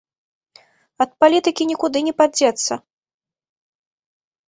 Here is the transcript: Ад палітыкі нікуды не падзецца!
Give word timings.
Ад 1.05 1.09
палітыкі 1.25 1.69
нікуды 1.73 1.97
не 2.09 2.17
падзецца! 2.25 2.73